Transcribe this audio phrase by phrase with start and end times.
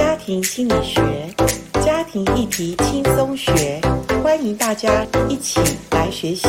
[0.00, 1.02] 家庭心理学，
[1.84, 3.78] 家庭议题轻松学，
[4.24, 6.48] 欢迎大家一起来学习。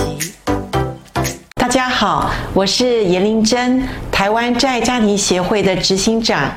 [1.56, 6.50] 大家好，我是颜玲珍，台湾真爱家庭协会的执行长。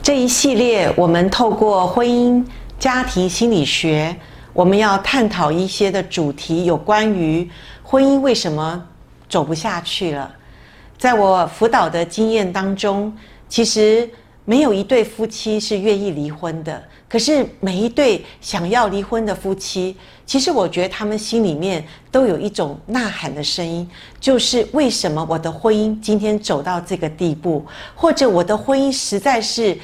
[0.00, 2.44] 这一系列，我们透过婚姻
[2.78, 4.14] 家庭心理学，
[4.52, 7.50] 我们要探讨一些的主题，有关于
[7.82, 8.80] 婚姻为什么
[9.28, 10.32] 走不下去了。
[10.96, 13.12] 在我辅导的经验当中，
[13.48, 14.08] 其实
[14.44, 16.82] 没有一对夫妻是愿意离婚的。
[17.08, 29.78] 可是每一对想要离婚的夫妻，其实我觉得他们心里面都有一种呐喊的声音，就是为什么我的婚姻今天走到这个地步，或者我的婚姻实在是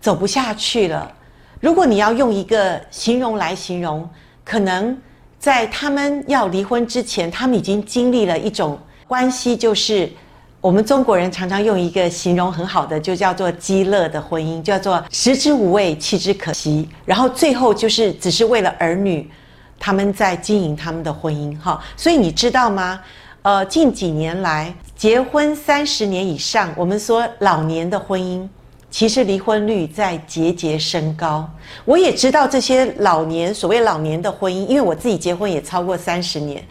[0.00, 1.12] 走不下去了。
[1.60, 4.08] 如果你要用一个形容来形容，
[4.42, 4.96] 可能
[5.38, 10.10] 在他们要离婚之前，他们已经经历了一种关系，就是。
[10.62, 16.86] 我们中国人常常用一个形容很好的，就叫做“鸡肋”的婚姻，叫做“食之无味，弃之可惜”。
[17.06, 19.26] 然后最后就是只是为了儿女，
[19.78, 21.58] 他们在经营他们的婚姻。
[21.58, 23.00] 哈，所以你知道吗？
[23.40, 28.46] 呃，近几年来，结婚三十年以上，我们说老年的婚姻。
[28.90, 31.48] 其实离婚率在节节升高。
[31.84, 36.62] 我也知道这些老年，所谓老年的婚姻，因为我自己结婚也超过三十年，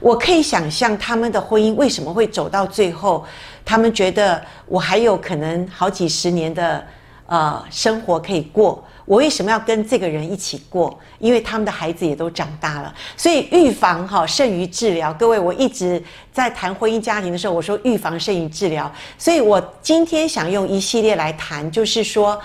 [0.00, 3.24] 我可以想象他们的婚姻为什么会走到最后。
[3.64, 6.86] 他们觉得我还有可能好几十年的
[7.26, 8.82] 呃生活可以过。
[9.04, 10.98] 我为什么要跟这个人一起过？
[11.20, 15.14] 因为他们的孩子也都长大了，所以预防哈胜于治疗。
[15.14, 16.02] 各位，我一直
[16.32, 18.90] 在谈婚姻家庭的时候，我说预防胜于治疗。
[19.16, 22.36] 所以我今天想用一系列来谈，就是说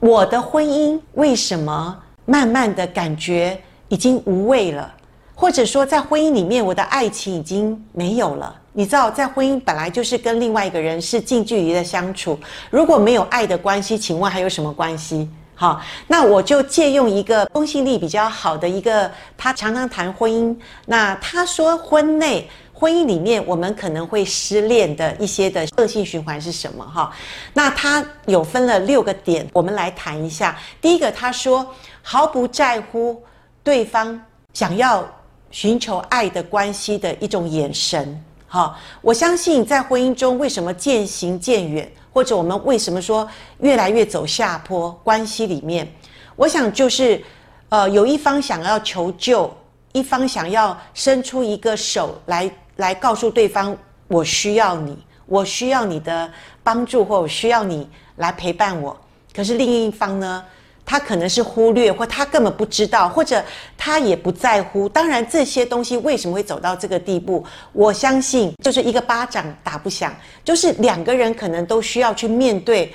[0.00, 4.92] 我的婚姻为什么慢慢的感觉已经无味了，
[5.36, 8.56] 或者说在婚姻里面我的爱情已经没有了。
[8.78, 12.38] 你知道，在婚姻本来就是跟另外一个人是近距离的相处，
[12.70, 15.28] 如果没有爱的关系，请问还有什么关系？
[15.56, 20.56] 好，那我就借用一个公信力比较好的一个，他常常谈婚姻。
[20.86, 26.86] 那他说，婚内婚姻里面，我们可能会失恋的一些的恶性循环是什么？
[26.86, 27.12] 哈，
[27.52, 30.56] 那他有分了六个点，我们来谈一下。
[30.80, 31.66] 第一个，他说
[32.00, 33.20] 毫不在乎
[33.64, 34.22] 对方
[34.54, 35.04] 想要
[35.50, 38.24] 寻求爱的关系的一种眼神。
[38.50, 41.92] 好，我相信在婚姻中，为什么渐行渐远？
[42.10, 43.28] 或者我们为什么说
[43.60, 44.90] 越来越走下坡？
[45.04, 45.86] 关系里面，
[46.34, 47.22] 我想就是，
[47.68, 49.54] 呃，有一方想要求救，
[49.92, 53.76] 一方想要伸出一个手来，来告诉对方
[54.08, 56.28] 我需要你，我需要你的
[56.62, 58.98] 帮助，或我需要你来陪伴我。
[59.36, 60.42] 可是另一方呢？
[60.90, 63.44] 他可能是忽略，或他根本不知道，或者
[63.76, 64.88] 他也不在乎。
[64.88, 67.44] 当然，这些东西为什么会走到这个地步？
[67.74, 72.90] 我相信就是一个巴掌打不响，就是两个人可能都需要去面对，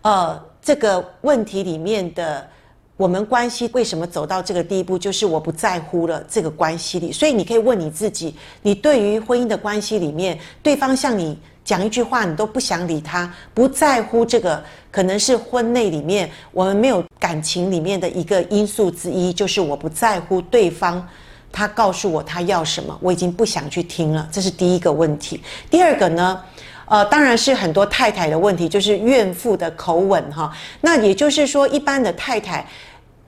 [0.00, 2.48] 呃，这个问题里面的
[2.96, 4.98] 我们关系为什么走到这个地步？
[4.98, 7.12] 就是我不在乎了这个关系里。
[7.12, 11.38] 所以你可以问你自己：你对于婚姻的关系里面，对方向你。
[11.64, 21.02] 讲一句话，你都不想理他，不在乎这个，可能是婚内里面我们没有感情里面的一个因素之一，就是我不在乎对方，
[21.50, 25.42] 他告诉我他要什么，我已经不想去听了，这是第一个问题。
[25.70, 26.42] 第二个呢，
[26.84, 30.54] 呃，当然是很多太太的问题，就是怨妇的口吻哈。
[30.82, 32.66] 那也就是说，一般的太太，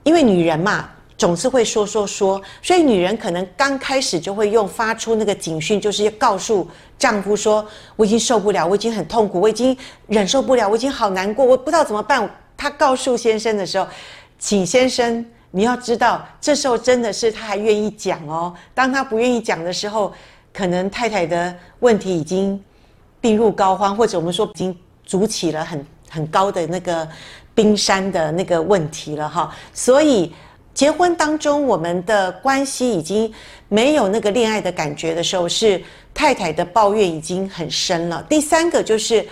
[0.03, 0.89] 因为女人嘛。
[1.17, 6.67] 总是会说说说，所以女人可能刚开始就会用发出那个警讯，就是要告诉
[6.99, 7.65] 丈夫说
[7.97, 13.87] ：“我已经受不了，我已经很痛苦，我已经忍受不了，我已经好难过，我不知道怎么办。”她告诉先生的时候，
[14.37, 18.53] 请先生你要知道，这时候真的是她还愿意讲哦。
[18.75, 20.13] 当她不愿意讲的时候，
[20.53, 22.63] 可能太太的问题已经
[23.19, 27.07] 病入膏肓，或者我们说已经筑起了很很高的那个
[27.55, 29.51] 冰山的那个问题了哈。
[29.73, 30.31] 所以。
[30.77, 33.33] 结婚当中，我们的关系已经
[33.67, 35.81] 没有那个恋爱的感觉的时候，是
[36.13, 38.23] 太太的抱怨已经很深了。
[38.29, 39.27] 第三个就是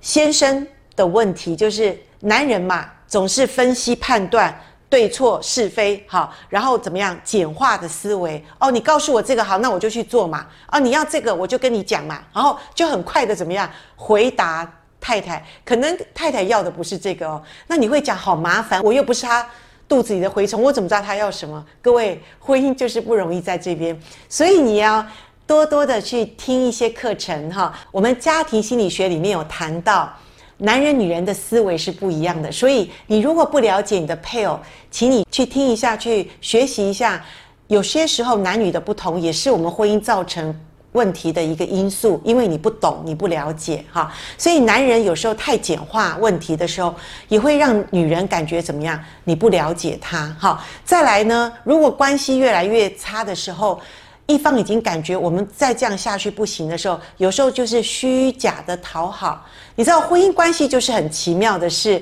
[0.00, 4.52] 先生的问题，就是男人嘛，总是分析判断
[4.90, 8.44] 对错是非，好，然后怎么样简化的思维。
[8.58, 10.44] 哦，你告诉我这个好，那我就去做嘛。
[10.72, 12.20] 哦，你要这个，我就跟你讲嘛。
[12.32, 14.68] 然后就很快的怎么样回答
[15.00, 17.40] 太太，可能太太要的不是这个哦。
[17.68, 19.46] 那你会讲好麻烦，我又不是他。
[19.88, 21.64] 肚子里的蛔虫，我怎么知道他要什么？
[21.82, 23.98] 各位，婚姻就是不容易在这边，
[24.28, 25.04] 所以你要
[25.46, 27.72] 多多的去听一些课程哈。
[27.92, 30.10] 我们家庭心理学里面有谈到，
[30.58, 34.58] 男人女人的思维是不一样的，所以你如果不了解你的配偶，
[34.90, 37.22] 请你去听一下，去学习一下。
[37.68, 40.54] 有些时候男女的不同，也是我们婚姻造成
[40.94, 46.94] 问题的一个因素，因为你不懂，你不了解哈，所以男人有时候太简化问题的时候，
[47.28, 48.98] 也会让女人感觉怎么样？
[49.24, 50.64] 你不了解他哈。
[50.84, 53.80] 再来呢，如果关系越来越差的时候，
[54.26, 59.44] 一方已经感觉我们再这样下去不行的时候，有时候就是虚假的讨好。
[59.74, 62.00] 你知道婚姻关系就是很奇妙的是，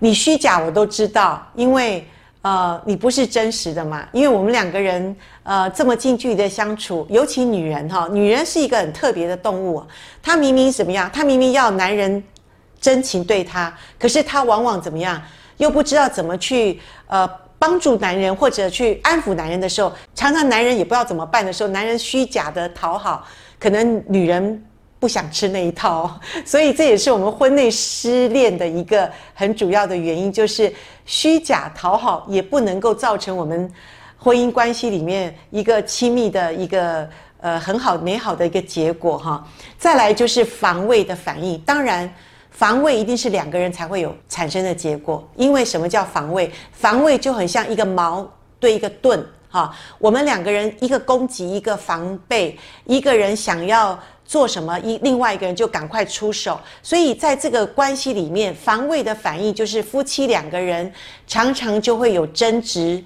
[0.00, 2.04] 你虚假我都知道，因为
[2.42, 4.04] 呃你不是真实的嘛。
[4.10, 9.82] 因为我们两个人呃这么近距离的相处，尤其女人哈，女人是一个很特别的动物，
[10.22, 11.10] 她明明怎么样？
[11.12, 12.22] 她明明要男人
[12.80, 15.20] 真情对她，可是她往往怎么样？
[15.58, 17.28] 又不知道怎么去呃。
[17.62, 23.24] 帮助男人或者去安抚男人的时候，常常男人也不知道怎么办的时候，男人虚假的讨好，
[23.60, 24.60] 可能女人
[24.98, 30.74] 不想吃那一套， 所以这也是我们婚内失恋的一个很主要的原因，就是
[31.06, 33.72] 虚假讨好也不能够造成我们
[34.22, 37.08] 婚姻关系里面一个亲密的一个
[37.40, 39.44] 呃很好美好的一个结果哈。
[39.78, 42.12] 再来就是防卫的反应，当然。
[42.54, 46.52] 防卫一定是两个人才会有产生的结果，因为什么叫防卫？
[46.70, 48.30] 防卫就很像一个矛
[48.60, 60.92] 对一个盾，哈，我们两个人一个攻击，一个防备，一个人想要做什么，一另外一个人就赶快出手，所以在这个关系里面，防卫的反应就是夫妻两个人
[61.26, 63.02] 常常就会有争执。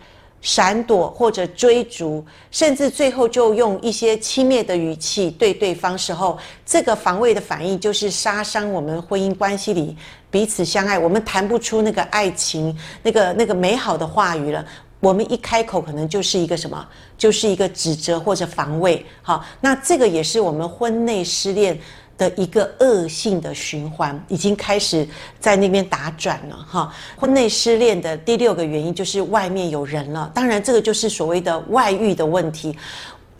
[0.47, 9.97] 闪躲或者追逐，甚至最后就用一些轻蔑的语气对对方时候，这个防卫的反应就是杀伤我们婚姻关系里
[10.31, 12.73] 彼此相爱，我们谈不出那个爱情、
[13.03, 14.65] 那个那个美好的话语了。
[15.01, 16.89] 我们一开口，可能就是一个什么，
[17.19, 19.05] 就是一个指责或者防卫。
[19.23, 21.77] 好，那这个也是我们婚内失恋
[22.19, 25.07] 的一个恶性的循环已经开始
[25.39, 26.93] 在那边打转了哈。
[27.17, 32.77] 婚内失恋的第六个原因就是外面有人了，当然这个就是所谓的外遇的问题。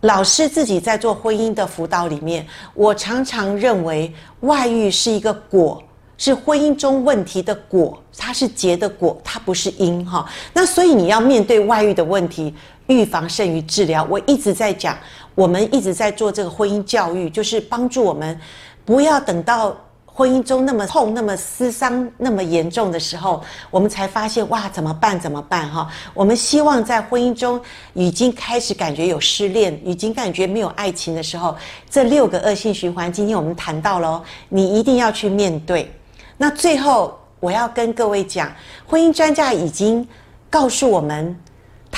[0.03, 5.83] 老师自己在做婚姻的辅导里面，我常常认为外遇是一个果，
[6.19, 10.31] 是婚姻中问题的果，它是结的果，它不是因哈。
[10.53, 12.55] 那所以你要面对外遇的问题，
[12.87, 14.07] 预防胜于治疗。
[14.09, 14.97] 我一直在讲，
[15.37, 18.37] 我们一直在做这个婚姻教育，就是帮助我们。
[18.85, 25.21] 不要等到婚姻中那么痛、那么撕伤、那么严重的时候，我们才发现哇，怎么办？
[25.21, 25.69] 怎么办？
[25.69, 27.61] 哈，我们希望在婚姻中
[27.93, 31.55] 已经开始感觉有失恋，已经感觉没有爱情的时候，
[31.91, 35.93] 这六个恶性循环，今天我们谈到了，你一定要去面对。
[36.39, 38.51] 那最后我要跟各位讲，
[38.87, 40.07] 婚姻专家已经
[40.49, 41.39] 告诉我们，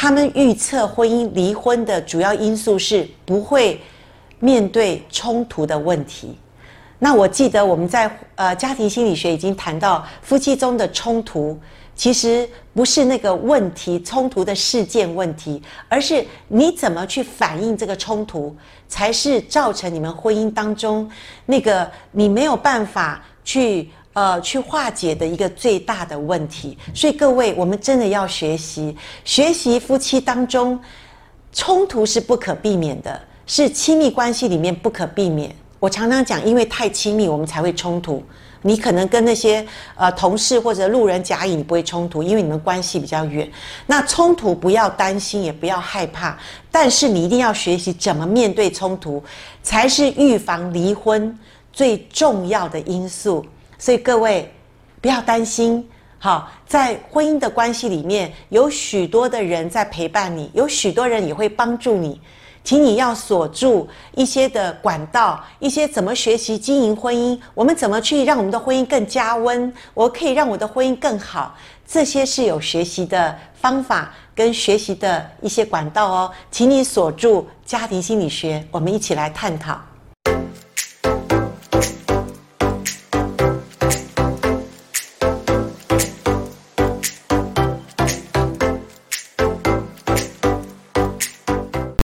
[0.00, 3.80] 他们预测婚姻离婚的主要因素是不会
[4.38, 6.38] 面对冲突的问题。
[7.00, 11.58] 那我记得我们在呃家庭心理学已经谈到，夫妻中的冲突
[11.96, 18.54] 其实不是那个问题冲突的事件问题，而是你怎么去反应这个冲突，
[18.86, 21.10] 才是造成你们婚姻当中
[21.44, 26.76] 那个你没有办法去呃去化解的一个最大的问题。
[26.92, 30.78] 所以各位，我们真的要学习，学习夫妻当中
[31.52, 35.54] 冲突是不可避免的，是亲密关系里面不可避免。
[35.78, 38.20] 我常常讲，因为太亲密，我们才会冲突。
[38.62, 43.48] 你可能跟那些呃同事或者路人甲乙，你不会冲突，因为你们关系比较远。
[43.86, 46.36] 那冲突不要担心，也不要害怕，
[46.68, 49.22] 但是你一定要学习怎么面对冲突，
[49.62, 51.38] 才是预防离婚
[51.72, 53.46] 最重要的因素。
[53.78, 54.52] 所以各位
[55.00, 55.88] 不要担心，
[56.18, 62.20] 好，在婚姻的关系里面，有许多的人在陪伴你，有许多人也会帮助你。
[62.64, 71.56] 请你要锁住一些的管道，一些怎么学习经营婚姻，我们怎么去让我们的婚姻更加温，我可以让我的婚姻更好，
[71.86, 79.80] 这些是有学习的方法跟学习的一些管道哦，请你锁住家庭心理学，我们一起来探讨。